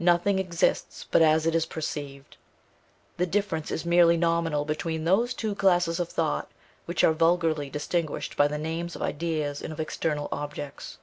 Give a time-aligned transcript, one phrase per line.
[0.00, 2.36] Nothing exists but as it is perceived.
[3.16, 6.50] The difference is merely nominal between those two classes of thought,
[6.86, 10.98] which are vulgarly distinguished by the names of ideas and of external objects.